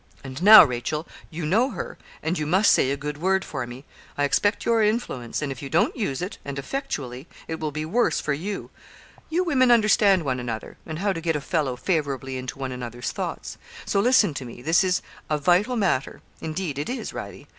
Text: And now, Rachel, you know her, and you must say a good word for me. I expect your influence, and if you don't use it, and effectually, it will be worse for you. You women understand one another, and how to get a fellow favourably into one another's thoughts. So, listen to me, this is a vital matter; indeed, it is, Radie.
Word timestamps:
And 0.23 0.41
now, 0.41 0.63
Rachel, 0.63 1.07
you 1.29 1.45
know 1.45 1.69
her, 1.69 1.95
and 2.23 2.39
you 2.39 2.47
must 2.47 2.71
say 2.71 2.89
a 2.89 2.97
good 2.97 3.19
word 3.19 3.45
for 3.45 3.67
me. 3.67 3.85
I 4.17 4.23
expect 4.23 4.65
your 4.65 4.81
influence, 4.81 5.43
and 5.43 5.51
if 5.51 5.61
you 5.61 5.69
don't 5.69 5.95
use 5.95 6.23
it, 6.23 6.39
and 6.43 6.57
effectually, 6.57 7.27
it 7.47 7.59
will 7.59 7.69
be 7.71 7.85
worse 7.85 8.19
for 8.19 8.33
you. 8.33 8.71
You 9.29 9.43
women 9.43 9.69
understand 9.69 10.23
one 10.23 10.39
another, 10.39 10.77
and 10.87 10.97
how 10.97 11.13
to 11.13 11.21
get 11.21 11.35
a 11.35 11.39
fellow 11.39 11.75
favourably 11.75 12.37
into 12.37 12.57
one 12.57 12.71
another's 12.71 13.11
thoughts. 13.11 13.59
So, 13.85 13.99
listen 13.99 14.33
to 14.33 14.43
me, 14.45 14.63
this 14.63 14.83
is 14.83 15.03
a 15.29 15.37
vital 15.37 15.75
matter; 15.75 16.21
indeed, 16.41 16.79
it 16.79 16.89
is, 16.89 17.11
Radie. 17.11 17.45